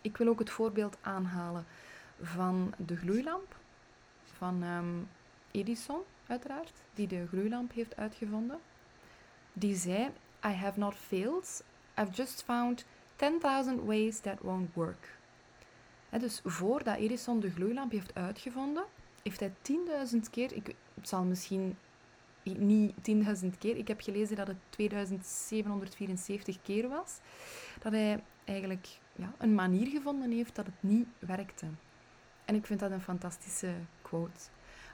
Ik 0.01 0.17
wil 0.17 0.27
ook 0.27 0.39
het 0.39 0.49
voorbeeld 0.49 0.97
aanhalen 1.01 1.65
van 2.21 2.73
de 2.77 2.95
gloeilamp 2.95 3.55
van 4.37 4.63
um, 4.63 5.07
Edison, 5.51 6.01
uiteraard, 6.27 6.73
die 6.93 7.07
de 7.07 7.27
gloeilamp 7.27 7.73
heeft 7.73 7.95
uitgevonden. 7.95 8.59
Die 9.53 9.75
zei: 9.75 10.11
I 10.45 10.51
have 10.51 10.79
not 10.79 10.95
failed, 10.95 11.63
I've 11.97 12.11
just 12.11 12.43
found 12.43 12.85
10.000 13.15 13.85
ways 13.85 14.19
that 14.19 14.39
won't 14.41 14.73
work. 14.73 15.17
dus 16.19 16.41
voordat 16.43 16.97
Edison 16.97 17.39
de 17.39 17.51
gloeilamp 17.51 17.91
heeft 17.91 18.15
uitgevonden, 18.15 18.83
heeft 19.23 19.39
hij 19.39 19.53
10.000 20.13 20.17
keer, 20.31 20.53
ik, 20.53 20.75
het 20.93 21.09
zal 21.09 21.23
misschien 21.23 21.77
niet 22.43 22.93
10.000 23.43 23.57
keer, 23.59 23.77
ik 23.77 23.87
heb 23.87 24.01
gelezen 24.01 24.35
dat 24.35 24.47
het 24.47 24.57
2774 24.69 26.61
keer 26.61 26.87
was, 26.87 27.19
dat 27.79 27.91
hij 27.91 28.23
eigenlijk 28.43 28.87
ja, 29.15 29.33
een 29.37 29.55
manier 29.55 29.87
gevonden 29.87 30.31
heeft 30.31 30.55
dat 30.55 30.65
het 30.65 30.75
niet 30.79 31.07
werkte. 31.19 31.65
En 32.45 32.55
ik 32.55 32.65
vind 32.65 32.79
dat 32.79 32.91
een 32.91 33.01
fantastische 33.01 33.73
quote. 34.01 34.39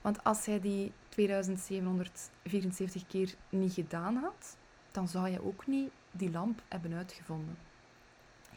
Want 0.02 0.24
als 0.24 0.46
hij 0.46 0.60
die 0.60 0.92
2774 1.10 3.08
keer 3.08 3.36
niet 3.50 3.74
gedaan 3.74 4.16
had, 4.16 4.58
dan 4.92 5.08
zou 5.08 5.30
je 5.30 5.46
ook 5.46 5.68
niet 5.68 5.92
die 6.12 6.32
lamp 6.32 6.62
hebben 6.68 6.94
uitgevonden. 6.94 7.58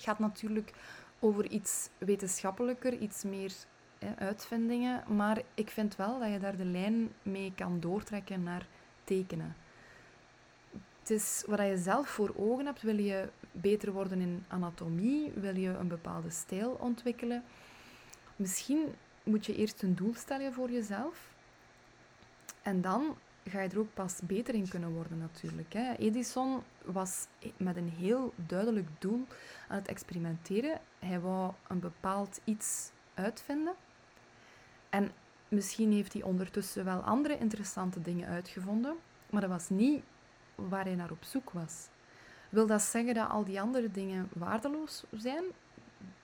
Gaat 0.05 0.19
natuurlijk 0.19 0.73
over 1.19 1.51
iets 1.51 1.89
wetenschappelijker, 1.99 2.99
iets 2.99 3.23
meer 3.23 3.53
hè, 3.99 4.17
uitvindingen, 4.17 5.17
maar 5.17 5.43
ik 5.55 5.71
vind 5.71 5.97
wel 5.97 6.19
dat 6.19 6.31
je 6.31 6.39
daar 6.39 6.57
de 6.57 6.65
lijn 6.65 7.13
mee 7.23 7.53
kan 7.57 7.81
doortrekken 7.81 8.43
naar 8.43 8.67
tekenen. 9.05 9.57
Het 10.99 11.11
is 11.11 11.45
wat 11.47 11.59
je 11.59 11.79
zelf 11.79 12.09
voor 12.09 12.33
ogen 12.37 12.67
hebt. 12.67 12.83
Wil 12.83 12.99
je 12.99 13.29
beter 13.53 13.93
worden 13.93 14.21
in 14.21 14.45
anatomie? 14.49 15.33
Wil 15.35 15.57
je 15.57 15.69
een 15.69 15.89
bepaalde 15.89 16.31
stijl 16.31 16.71
ontwikkelen? 16.81 17.45
Misschien 18.37 18.95
moet 19.23 19.47
je 19.47 19.57
eerst 19.57 19.83
een 19.83 19.95
doel 19.95 20.15
stellen 20.15 20.53
voor 20.53 20.71
jezelf. 20.71 21.33
En 22.63 22.81
dan 22.81 23.17
ga 23.45 23.61
je 23.61 23.69
er 23.69 23.79
ook 23.79 23.95
pas 23.95 24.21
beter 24.23 24.55
in 24.55 24.69
kunnen 24.69 24.93
worden 24.93 25.19
natuurlijk. 25.19 25.73
Hè. 25.73 25.95
Edison 25.95 26.63
was 26.85 27.27
met 27.57 27.77
een 27.77 27.89
heel 27.89 28.33
duidelijk 28.37 28.89
doel 28.99 29.27
aan 29.69 29.77
het 29.77 29.89
experimenteren. 29.89 30.81
Hij 30.99 31.21
wou 31.21 31.53
een 31.69 31.81
bepaald 31.81 32.41
iets 32.45 32.91
uitvinden. 33.15 33.75
En 34.89 35.13
misschien 35.49 35.93
heeft 35.93 36.13
hij 36.13 36.23
ondertussen 36.23 36.85
wel 36.85 37.01
andere 37.01 37.39
interessante 37.39 38.03
dingen 38.03 38.29
uitgevonden, 38.29 38.97
maar 39.31 39.41
dat 39.41 39.51
was 39.51 39.69
niet 39.69 40.03
waar 40.55 40.85
hij 40.85 40.95
naar 40.95 41.11
op 41.11 41.25
zoek 41.25 41.51
was. 41.51 41.89
Wil 42.49 42.67
dat 42.67 42.83
zeggen 42.83 43.15
dat 43.15 43.29
al 43.29 43.45
die 43.45 43.61
andere 43.61 43.91
dingen 43.91 44.29
waardeloos 44.33 45.05
zijn? 45.11 45.45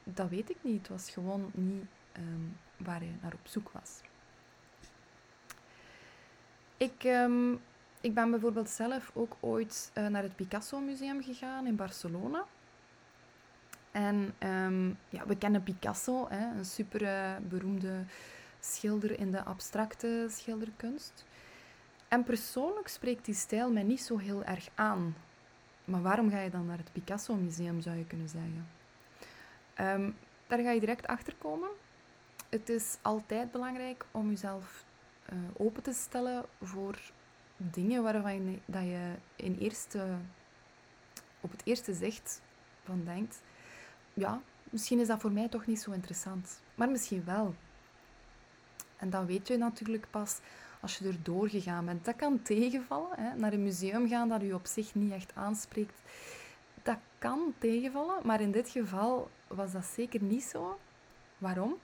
Dat 0.05 0.29
weet 0.29 0.51
ik 0.51 0.57
niet. 0.61 0.79
Het 0.79 0.89
was 0.89 1.11
gewoon 1.11 1.51
niet 1.55 1.85
ehm, 2.13 2.25
waar 2.77 2.99
hij 2.99 3.19
naar 3.23 3.33
op 3.33 3.49
zoek 3.49 3.71
was. 3.71 4.01
Ik, 6.81 7.05
um, 7.05 7.61
ik 8.01 8.15
ben 8.15 8.31
bijvoorbeeld 8.31 8.69
zelf 8.69 9.11
ook 9.15 9.37
ooit 9.41 9.91
uh, 9.95 10.07
naar 10.07 10.23
het 10.23 10.37
Picasso 10.37 10.81
Museum 10.81 11.23
gegaan 11.23 11.67
in 11.67 11.77
Barcelona. 11.77 12.45
En 13.91 14.35
um, 14.39 14.99
ja, 15.09 15.27
we 15.27 15.37
kennen 15.37 15.63
Picasso, 15.63 16.27
hè, 16.29 16.59
een 16.59 16.65
super 16.65 17.03
uh, 17.03 17.37
beroemde 17.49 18.05
schilder 18.61 19.19
in 19.19 19.31
de 19.31 19.45
abstracte 19.45 20.27
schilderkunst. 20.31 21.25
En 22.09 22.25
persoonlijk 22.25 22.89
spreekt 22.89 23.25
die 23.25 23.35
stijl 23.35 23.71
mij 23.73 23.83
niet 23.83 24.03
zo 24.03 24.19
heel 24.19 24.45
erg 24.45 24.69
aan. 24.75 25.17
Maar 25.85 26.03
waarom 26.03 26.31
ga 26.31 26.41
je 26.41 26.51
dan 26.51 26.67
naar 26.67 26.79
het 26.79 26.93
Picasso 26.93 27.35
Museum, 27.35 27.81
zou 27.81 27.97
je 27.97 28.07
kunnen 28.07 28.29
zeggen? 28.29 28.69
Um, 30.01 30.17
daar 30.47 30.59
ga 30.59 30.71
je 30.71 30.81
direct 30.81 31.07
achter 31.07 31.35
komen. 31.39 31.69
Het 32.49 32.69
is 32.69 32.97
altijd 33.03 33.53
belangrijk 33.53 34.05
om 34.11 34.29
jezelf 34.29 34.85
uh, 35.33 35.39
open 35.57 35.83
te 35.83 35.93
stellen 35.93 36.45
voor 36.63 36.99
dingen 37.57 38.03
waarvan 38.03 38.51
je, 38.51 38.59
dat 38.65 38.83
je 38.83 39.13
in 39.37 39.57
eerste, 39.59 40.07
op 41.41 41.51
het 41.51 41.61
eerste 41.65 41.95
zicht 41.95 42.41
van 42.85 43.05
denkt, 43.05 43.43
ja, 44.15 44.41
misschien 44.71 45.01
is 45.01 45.07
dat 45.07 45.21
voor 45.21 45.33
mij 45.33 45.49
toch 45.49 45.67
niet 45.67 45.81
zo 45.81 45.91
interessant. 45.91 46.61
Maar 46.75 46.91
misschien 46.91 47.25
wel. 47.25 47.55
En 48.97 49.11
dan 49.11 49.27
weet 49.27 49.49
je 49.49 49.57
natuurlijk 49.57 50.07
pas 50.11 50.39
als 50.81 50.99
je 50.99 51.09
er 51.09 51.23
doorgegaan 51.23 51.85
bent. 51.85 52.05
Dat 52.05 52.17
kan 52.17 52.43
tegenvallen. 52.43 53.21
Hè. 53.21 53.35
Naar 53.35 53.53
een 53.53 53.63
museum 53.63 54.09
gaan 54.09 54.29
dat 54.29 54.43
u 54.43 54.53
op 54.53 54.67
zich 54.67 54.95
niet 54.95 55.13
echt 55.13 55.33
aanspreekt, 55.35 56.01
dat 56.83 56.99
kan 57.19 57.55
tegenvallen. 57.59 58.27
Maar 58.27 58.41
in 58.41 58.51
dit 58.51 58.69
geval 58.69 59.31
was 59.47 59.73
dat 59.73 59.85
zeker 59.85 60.23
niet 60.23 60.43
zo. 60.43 60.79
Waarom? 61.39 61.77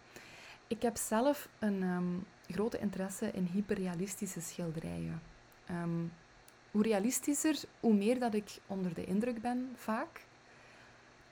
Ik 0.66 0.82
heb 0.82 0.96
zelf 0.96 1.48
een 1.58 1.82
um, 1.82 2.26
grote 2.48 2.78
interesse 2.78 3.30
in 3.30 3.48
hyperrealistische 3.52 4.40
schilderijen. 4.40 5.22
Um, 5.70 6.12
hoe 6.70 6.82
realistischer, 6.82 7.56
hoe 7.80 7.94
meer 7.94 8.18
dat 8.18 8.34
ik 8.34 8.58
onder 8.66 8.94
de 8.94 9.04
indruk 9.04 9.40
ben, 9.40 9.70
vaak. 9.74 10.24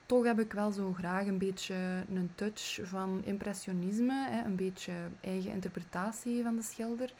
Toch 0.05 0.25
heb 0.25 0.39
ik 0.39 0.53
wel 0.53 0.71
zo 0.71 0.93
graag 0.93 1.25
een 1.25 1.37
beetje 1.37 2.03
een 2.13 2.31
touch 2.35 2.79
van 2.83 3.21
impressionisme, 3.23 4.27
hè, 4.29 4.43
een 4.43 4.55
beetje 4.55 4.93
eigen 5.21 5.51
interpretatie 5.51 6.43
van 6.43 6.55
de 6.55 6.61
schilder. 6.61 7.13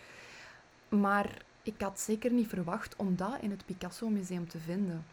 Maar 0.89 1.41
ik 1.63 1.81
had 1.81 1.99
zeker 1.99 2.31
niet 2.31 2.47
verwacht 2.47 2.95
om 2.95 3.15
dat 3.15 3.41
in 3.41 3.51
het 3.51 3.65
Picasso 3.65 4.09
Museum 4.09 4.47
te 4.47 4.59
vinden. 4.59 5.05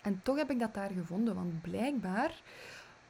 En 0.00 0.20
toch 0.22 0.36
heb 0.36 0.50
ik 0.50 0.58
dat 0.58 0.74
daar 0.74 0.90
gevonden, 0.90 1.34
want 1.34 1.62
blijkbaar 1.62 2.42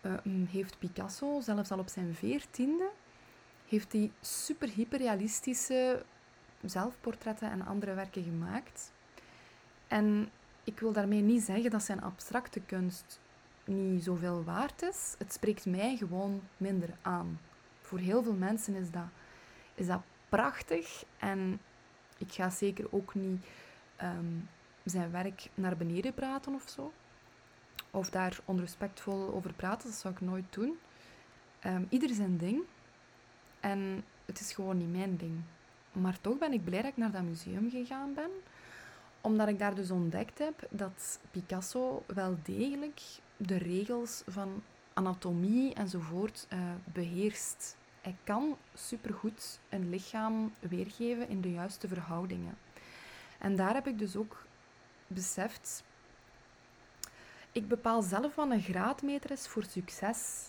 uh, 0.02 0.12
heeft 0.48 0.78
Picasso, 0.78 1.40
zelfs 1.40 1.70
al 1.70 1.78
op 1.78 1.88
zijn 1.88 2.14
veertiende, 2.14 2.90
heeft 3.70 3.92
hij 3.92 4.10
super 4.20 4.68
hyperrealistische 4.68 6.04
zelfportretten 6.62 7.50
en 7.50 7.66
andere 7.66 7.94
werken 7.94 8.22
gemaakt. 8.22 8.92
En 9.88 10.30
ik 10.64 10.80
wil 10.80 10.92
daarmee 10.92 11.20
niet 11.20 11.42
zeggen 11.42 11.70
dat 11.70 11.82
zijn 11.82 12.02
abstracte 12.02 12.60
kunst 12.60 13.20
niet 13.64 14.04
zoveel 14.04 14.44
waard 14.44 14.82
is. 14.82 15.14
Het 15.18 15.32
spreekt 15.32 15.66
mij 15.66 15.96
gewoon 15.96 16.42
minder 16.56 16.88
aan. 17.02 17.40
Voor 17.80 17.98
heel 17.98 18.22
veel 18.22 18.34
mensen 18.34 18.74
is 18.74 18.90
dat, 18.90 19.08
is 19.74 19.86
dat 19.86 20.02
prachtig 20.28 21.04
en 21.18 21.60
ik 22.18 22.32
ga 22.32 22.50
zeker 22.50 22.86
ook 22.90 23.14
niet 23.14 23.44
ehm, 23.96 24.34
zijn 24.84 25.10
werk 25.10 25.48
naar 25.54 25.76
beneden 25.76 26.14
praten 26.14 26.54
of 26.54 26.68
zo. 26.68 26.92
Of 27.90 28.10
daar 28.10 28.40
onrespectvol 28.44 29.34
over 29.34 29.52
praten, 29.52 29.88
dat 29.88 29.98
zou 29.98 30.14
ik 30.14 30.20
nooit 30.20 30.52
doen. 30.52 30.78
Um, 31.66 31.86
ieder 31.88 32.14
zijn 32.14 32.36
ding. 32.36 32.62
En 33.60 34.04
het 34.24 34.40
is 34.40 34.52
gewoon 34.52 34.76
niet 34.76 34.92
mijn 34.92 35.16
ding. 35.16 35.40
Maar 35.92 36.20
toch 36.20 36.38
ben 36.38 36.52
ik 36.52 36.64
blij 36.64 36.82
dat 36.82 36.90
ik 36.90 36.96
naar 36.96 37.10
dat 37.10 37.22
museum 37.22 37.70
gegaan 37.70 38.14
ben. 38.14 38.30
Omdat 39.20 39.48
ik 39.48 39.58
daar 39.58 39.74
dus 39.74 39.90
ontdekt 39.90 40.38
heb 40.38 40.66
dat 40.70 41.20
Picasso 41.30 42.02
wel 42.06 42.36
degelijk 42.42 43.00
de 43.36 43.56
regels 43.56 44.22
van 44.26 44.62
anatomie 44.92 45.74
enzovoort 45.74 46.46
uh, 46.52 46.58
beheerst. 46.92 47.76
Hij 48.00 48.16
kan 48.24 48.56
supergoed 48.74 49.60
een 49.68 49.90
lichaam 49.90 50.54
weergeven 50.58 51.28
in 51.28 51.40
de 51.40 51.52
juiste 51.52 51.88
verhoudingen. 51.88 52.58
En 53.38 53.56
daar 53.56 53.74
heb 53.74 53.86
ik 53.86 53.98
dus 53.98 54.16
ook 54.16 54.44
beseft. 55.06 55.84
Ik 57.52 57.68
bepaal 57.68 58.02
zelf 58.02 58.34
wat 58.34 58.50
een 58.50 58.62
graadmeter 58.62 59.30
is 59.30 59.46
voor 59.46 59.64
succes. 59.64 60.48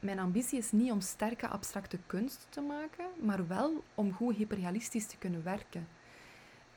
Mijn 0.00 0.18
ambitie 0.18 0.58
is 0.58 0.72
niet 0.72 0.90
om 0.90 1.00
sterke 1.00 1.48
abstracte 1.48 1.98
kunst 2.06 2.46
te 2.48 2.60
maken, 2.60 3.06
maar 3.20 3.46
wel 3.46 3.84
om 3.94 4.12
goed 4.12 4.36
hyperrealistisch 4.36 5.06
te 5.06 5.18
kunnen 5.18 5.42
werken. 5.42 5.88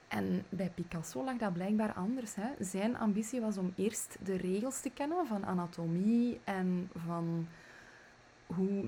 En 0.08 0.46
bij 0.50 0.70
Picasso 0.70 1.24
lag 1.24 1.38
dat 1.38 1.54
blijkbaar 1.54 1.94
anders. 1.94 2.36
Hè. 2.36 2.50
Zijn 2.60 2.98
ambitie 2.98 3.42
was 3.42 3.58
om 3.58 3.74
eerst 3.76 4.18
de 4.24 4.36
regels 4.36 4.82
te 4.82 4.90
kennen 4.90 5.28
van 5.28 5.46
anatomie 5.46 6.40
en 6.44 6.90
van 6.96 7.48
hoe 8.46 8.86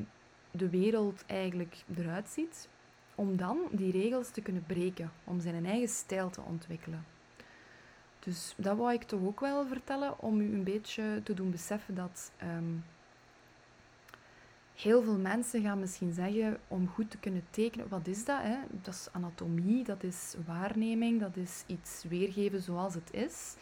de 0.51 0.69
wereld 0.69 1.23
eigenlijk 1.25 1.83
eruit 1.95 2.29
ziet, 2.29 2.69
om 3.15 3.37
dan 3.37 3.59
die 3.71 3.91
regels 3.91 4.29
te 4.29 4.41
kunnen 4.41 4.63
breken, 4.67 5.11
om 5.23 5.39
zijn 5.39 5.65
eigen 5.65 5.89
stijl 5.89 6.29
te 6.29 6.41
ontwikkelen. 6.41 7.05
Dus 8.19 8.53
dat 8.57 8.77
wou 8.77 8.93
ik 8.93 9.03
toch 9.03 9.21
ook 9.21 9.39
wel 9.39 9.67
vertellen, 9.67 10.19
om 10.19 10.39
u 10.39 10.53
een 10.53 10.63
beetje 10.63 11.21
te 11.23 11.33
doen 11.33 11.51
beseffen 11.51 11.95
dat 11.95 12.31
ehm, 12.37 12.73
heel 14.77 15.03
veel 15.03 15.17
mensen 15.17 15.61
gaan 15.61 15.79
misschien 15.79 16.13
zeggen, 16.13 16.59
om 16.67 16.87
goed 16.87 17.11
te 17.11 17.17
kunnen 17.17 17.45
tekenen, 17.49 17.89
wat 17.89 18.07
is 18.07 18.25
dat? 18.25 18.41
Hè? 18.41 18.57
Dat 18.71 18.93
is 18.93 19.07
anatomie, 19.11 19.83
dat 19.83 20.03
is 20.03 20.35
waarneming, 20.45 21.19
dat 21.19 21.35
is 21.35 21.63
iets 21.65 22.03
weergeven 22.09 22.61
zoals 22.61 22.93
het 22.93 23.13
is. 23.13 23.55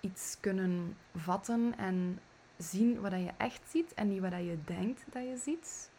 Iets 0.00 0.36
kunnen 0.40 0.96
vatten 1.16 1.74
en 1.78 2.18
zien 2.56 3.00
wat 3.00 3.12
je 3.12 3.30
echt 3.36 3.60
ziet 3.70 3.94
en 3.94 4.08
niet 4.08 4.20
wat 4.20 4.32
je 4.32 4.58
denkt 4.64 5.04
dat 5.12 5.22
je 5.22 5.36
ziet. 5.36 5.90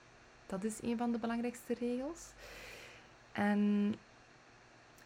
Dat 0.45 0.63
is 0.63 0.81
een 0.81 0.97
van 0.97 1.11
de 1.11 1.17
belangrijkste 1.19 1.73
regels. 1.73 2.31
En 3.31 3.93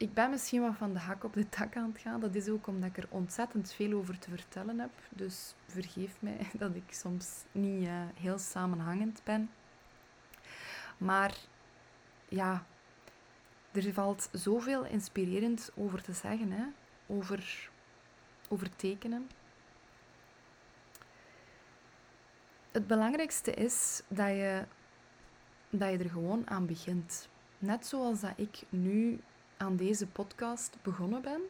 ik 0.03 0.13
ben 0.13 0.29
misschien 0.29 0.61
wat 0.61 0.75
van 0.75 0.93
de 0.93 0.99
hak 0.99 1.23
op 1.23 1.33
de 1.33 1.49
tak 1.49 1.75
aan 1.75 1.91
het 1.93 2.01
gaan. 2.01 2.19
Dat 2.19 2.35
is 2.35 2.49
ook 2.49 2.67
omdat 2.67 2.89
ik 2.89 2.97
er 2.97 3.07
ontzettend 3.09 3.73
veel 3.73 3.97
over 3.97 4.19
te 4.19 4.29
vertellen 4.29 4.79
heb. 4.79 4.91
Dus 5.09 5.53
vergeef 5.67 6.15
mij 6.19 6.49
dat 6.53 6.75
ik 6.75 6.83
soms 6.93 7.43
niet 7.51 7.87
uh, 7.87 8.01
heel 8.13 8.37
samenhangend 8.37 9.21
ben. 9.23 9.49
Maar 10.97 11.37
ja, 12.29 12.65
er 13.71 13.93
valt 13.93 14.29
zoveel 14.31 14.85
inspirerend 14.85 15.71
over 15.75 16.01
te 16.01 16.13
zeggen. 16.13 16.51
Hè? 16.51 16.63
Over, 17.07 17.69
over 18.49 18.75
tekenen. 18.75 19.29
Het 22.71 22.87
belangrijkste 22.87 23.53
is 23.53 24.01
dat 24.07 24.29
je 24.29 24.65
dat 25.69 25.91
je 25.91 25.97
er 25.97 26.09
gewoon 26.09 26.49
aan 26.49 26.65
begint. 26.65 27.29
Net 27.57 27.85
zoals 27.85 28.19
dat 28.19 28.33
ik 28.35 28.61
nu 28.69 29.19
aan 29.63 29.75
deze 29.75 30.07
podcast 30.07 30.77
begonnen 30.81 31.21
ben. 31.21 31.41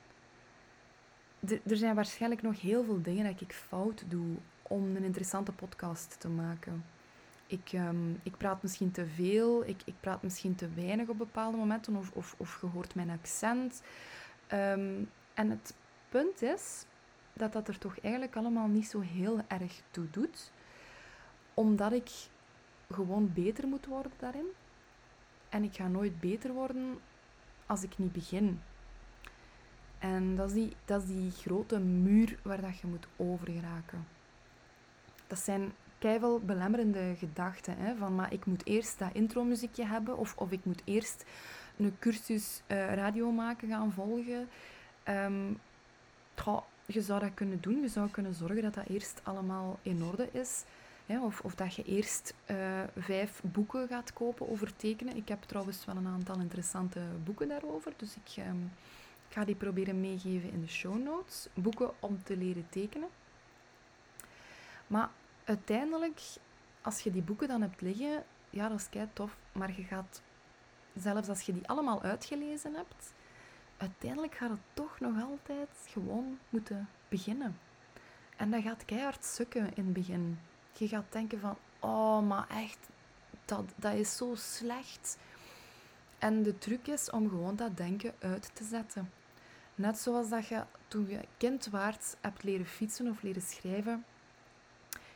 er 1.68 1.78
zijn 1.78 1.96
waarschijnlijk 1.96 2.42
nog 2.42 2.62
heel 2.62 2.84
veel 2.84 3.02
dingen 3.02 3.26
dat 3.26 3.42
ik 3.42 3.54
fout 3.54 4.04
doe 4.08 4.36
om 4.62 4.96
een 4.96 5.04
interessante 5.04 5.52
podcast 5.52 6.20
te 6.20 6.30
maken. 6.30 6.86
Ik, 7.48 7.70
ehm, 7.72 8.12
ik 8.24 8.38
praat 8.38 8.62
misschien 8.62 8.92
te 8.92 9.06
veel, 9.06 9.66
ik, 9.66 9.82
ik 9.86 9.94
praat 10.00 10.24
misschien 10.24 10.56
te 10.56 10.70
weinig 10.70 11.08
op 11.08 11.18
bepaalde 11.18 11.58
momenten, 11.58 11.96
of, 11.96 12.12
of, 12.12 12.36
of 12.38 12.62
je 12.62 12.68
hoort 12.68 12.96
mijn 12.96 13.10
accent. 13.10 13.82
Ehm, 14.48 15.04
en 15.34 15.50
het 15.50 15.76
punt 16.10 16.42
is 16.42 16.86
dat 17.34 17.54
dat 17.54 17.68
er 17.68 17.78
toch 17.78 18.00
eigenlijk 18.00 18.36
allemaal 18.36 18.68
niet 18.68 18.88
zo 18.88 19.00
heel 19.00 19.40
erg 19.48 19.82
toe 19.92 20.10
doet, 20.10 20.52
omdat 21.54 21.92
ik 21.92 22.10
gewoon 22.92 23.32
beter 23.34 23.68
moet 23.68 23.86
worden 23.86 24.12
daarin. 24.18 24.48
En 25.50 25.64
ik 25.64 25.76
ga 25.76 25.88
nooit 25.88 26.20
beter 26.20 26.54
worden 26.54 27.00
als 27.74 27.84
ik 27.84 27.98
niet 27.98 28.12
begin. 28.12 28.62
En 30.00 30.36
dat 30.36 30.48
is 30.48 30.54
die, 30.54 30.76
dat 30.86 31.02
is 31.02 31.08
die 31.08 31.32
grote 31.32 31.80
muur 31.80 32.40
waar 32.42 32.62
dat 32.62 32.80
je 32.80 32.88
moet 32.88 33.08
overgeraken. 33.16 34.08
Dat 35.28 35.40
zijn 35.40 35.74
keihard 35.98 36.46
belemmerende 36.46 37.16
gedachten. 37.18 37.78
Hè, 37.78 37.96
van, 37.96 38.16
maar 38.16 38.34
ik 38.34 38.46
moet 38.46 38.66
eerst 38.66 39.00
dat 39.00 39.10
intromuziekje 39.14 39.86
hebben. 39.86 40.18
Of, 40.18 40.34
of 40.38 40.52
ik 40.52 40.66
moet 40.66 40.82
eerst 40.86 41.26
een 41.78 41.96
cursus 42.00 42.62
uh, 42.68 42.94
radio 42.94 43.32
maken 43.32 43.68
gaan 43.68 43.92
volgen. 43.92 44.48
Um, 45.10 45.60
je 46.86 47.02
zou 47.02 47.20
dat 47.20 47.34
kunnen 47.34 47.62
doen. 47.62 47.82
Je 47.82 47.88
zou 47.88 48.10
kunnen 48.10 48.34
zorgen 48.34 48.62
dat 48.62 48.74
dat 48.74 48.88
eerst 48.88 49.22
allemaal 49.24 49.80
in 49.82 50.04
orde 50.04 50.30
is. 50.32 50.64
Of, 51.22 51.42
of 51.42 51.56
dat 51.56 51.76
je 51.76 51.84
eerst 51.84 52.34
uh, 52.52 52.84
vijf 52.98 53.42
boeken 53.44 53.88
gaat 53.88 54.14
kopen 54.14 54.50
over 54.50 54.76
tekenen. 54.76 55.16
Ik 55.16 55.28
heb 55.28 55.44
trouwens 55.44 55.86
wel 55.86 55.96
een 55.96 56.08
aantal 56.08 56.40
interessante 56.40 57.00
boeken 57.24 57.48
daarover. 57.48 57.94
Dus 57.98 58.16
ik 58.16 58.46
um, 58.46 58.72
ga 59.30 59.46
die 59.46 59.56
proberen 59.56 60.02
meegeven 60.02 60.52
in 60.52 60.62
de 60.62 60.68
show 60.68 61.04
notes. 61.04 61.48
Boeken 61.54 61.92
om 62.00 62.24
te 62.24 62.38
leren 62.38 62.66
tekenen. 62.70 63.10
Maar 64.88 65.10
uiteindelijk, 65.44 66.22
als 66.82 67.00
je 67.00 67.12
die 67.12 67.22
boeken 67.22 67.48
dan 67.48 67.62
hebt 67.62 67.82
liggen, 67.82 68.24
ja, 68.50 68.70
dat 68.70 68.80
is 68.80 68.90
kei 68.90 69.08
tof. 69.14 69.38
Maar 69.52 69.72
je 69.76 69.84
gaat, 69.84 70.22
zelfs 70.96 71.30
als 71.30 71.42
je 71.42 71.54
die 71.54 71.68
allemaal 71.68 72.02
uitgelezen 72.02 72.74
hebt, 72.74 73.14
uiteindelijk 73.78 74.36
gaat 74.36 74.50
het 74.50 74.60
toch 74.74 75.00
nog 75.00 75.22
altijd 75.22 75.70
gewoon 75.90 76.40
moeten 76.50 76.90
beginnen. 77.10 77.58
En 78.38 78.52
dat 78.52 78.62
gaat 78.62 78.86
keihard 78.86 79.26
sukken 79.26 79.76
in 79.76 79.84
het 79.84 79.94
begin. 79.94 80.40
Je 80.74 80.88
gaat 80.88 81.06
denken 81.10 81.40
van, 81.40 81.58
oh, 81.80 82.28
maar 82.28 82.48
echt, 82.50 82.78
dat, 83.46 83.64
dat 83.76 83.94
is 83.94 84.18
zo 84.18 84.36
slecht. 84.36 85.18
En 86.18 86.44
de 86.44 86.58
truc 86.58 86.88
is 86.88 87.10
om 87.10 87.30
gewoon 87.30 87.56
dat 87.56 87.78
denken 87.78 88.14
uit 88.20 88.52
te 88.54 88.64
zetten. 88.64 89.12
Net 89.76 89.98
zoals 89.98 90.30
dat 90.30 90.48
je 90.48 90.64
toen 90.88 91.08
je 91.10 91.20
kind 91.38 91.68
waart 91.68 92.16
hebt 92.22 92.44
leren 92.44 92.66
fietsen 92.66 93.10
of 93.10 93.22
leren 93.22 93.42
schrijven. 93.42 94.06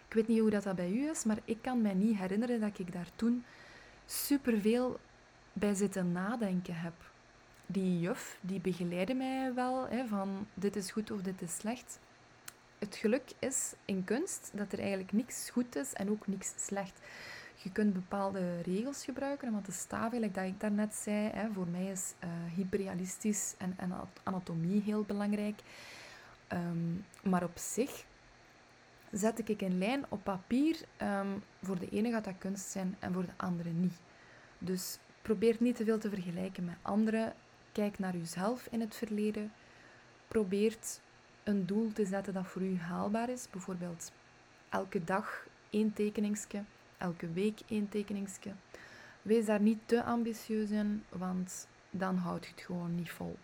Ik 0.08 0.14
weet 0.14 0.28
niet 0.28 0.40
hoe 0.40 0.50
dat, 0.50 0.64
dat 0.64 0.76
bij 0.76 0.92
u 0.92 1.10
is, 1.10 1.24
maar 1.24 1.40
ik 1.46 1.62
kan 1.62 1.82
mij 1.82 1.94
niet 1.94 2.18
herinneren 2.18 2.60
dat 2.60 2.80
ik 2.80 2.94
daar 2.94 3.10
toen 3.16 3.46
superveel 4.06 5.00
bij 5.54 5.74
zitten 5.74 6.12
nadenken 6.12 6.76
heb 6.76 6.94
die 7.68 8.00
juf, 8.00 8.38
die 8.42 8.60
begeleidde 8.60 9.14
mij 9.14 9.54
wel 9.54 9.88
hè, 9.88 10.08
van 10.08 10.48
dit 10.54 10.76
is 10.76 10.92
goed 10.92 11.12
of 11.12 11.22
dit 11.22 11.42
is 11.42 11.56
slecht. 11.56 12.00
Het 12.80 12.96
geluk 12.96 13.32
is 13.40 13.74
in 13.86 14.04
kunst 14.04 14.52
dat 14.54 14.72
er 14.72 14.80
eigenlijk 14.80 15.12
niks 15.12 15.50
goed 15.50 15.76
is 15.76 15.94
en 15.94 16.10
ook 16.10 16.28
niks 16.28 16.54
slecht. 16.58 17.00
Je 17.56 17.72
kunt 17.72 17.94
bepaalde 17.94 18.62
regels 18.62 19.04
gebruiken, 19.04 19.52
want 19.52 19.66
de 19.66 19.72
staaf, 19.72 20.12
like 20.12 20.32
dat 20.32 20.46
ik 20.46 20.60
daarnet 20.60 20.96
zei, 20.96 21.30
hè, 21.30 21.52
voor 21.54 21.68
mij 21.68 21.86
is 21.86 22.14
uh, 22.24 22.30
hyperrealistisch 22.56 23.56
en, 23.58 23.74
en, 23.78 23.94
anatomie 24.24 24.82
heel 24.82 25.04
belangrijk. 25.04 25.60
Ehm, 26.48 26.94
maar 27.24 27.44
op 27.44 27.58
zich 27.58 28.06
zet 29.12 29.50
ik 29.50 29.62
een 29.62 29.78
lijn 29.78 30.06
op 30.10 30.24
papier. 30.24 30.78
Um, 31.02 31.44
voor 31.62 31.80
de 31.80 31.90
ene 31.90 32.12
gaat 32.12 32.24
dat 32.24 32.38
kunst 32.38 32.70
zijn 32.70 32.96
en 33.00 33.14
voor 33.14 33.26
de 33.26 33.34
andere 33.38 33.70
niet. 33.70 34.00
Dus 34.58 35.00
probeer 35.22 35.56
niet 35.60 35.76
te 35.76 35.84
veel 35.84 36.00
te 36.00 36.10
vergelijken 36.10 36.66
met 36.66 36.76
anderen. 36.82 37.34
Kijk 37.72 38.00
naar 38.00 38.16
uzelf 38.16 38.68
in 38.72 38.82
het 38.82 38.96
verleden. 38.96 39.52
Probeert 40.28 41.00
een 41.48 41.66
doel 41.66 41.94
te 41.94 42.06
zetten 42.06 42.34
dat 42.34 42.48
voor 42.48 42.62
u 42.62 42.77
haalbaar 42.77 43.30
is. 43.30 43.50
Bijvoorbeeld 43.50 44.12
elke 44.70 45.04
dag 45.04 45.48
één 45.69 45.93
tekeningsje, 45.93 46.63
elke 46.98 47.32
week 47.32 47.60
één 47.67 47.89
tekeningsje. 47.89 48.52
Wees 49.22 49.45
daar 49.45 49.62
niet 49.62 49.80
te 49.86 50.04
ambitieus 50.04 50.69
in, 50.69 51.04
want 51.10 51.67
dan 51.89 52.15
houdt 52.15 52.45
je 52.45 52.52
het 52.52 52.62
gewoon 52.62 52.95
niet 52.95 53.12
vol. 53.12 53.38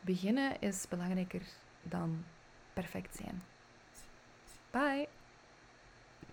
Beginnen 0.00 0.60
is 0.60 0.88
belangrijker 0.88 1.42
dan 1.82 2.24
perfect 2.72 3.16
zijn. 3.16 3.42
Bye! 4.70 5.23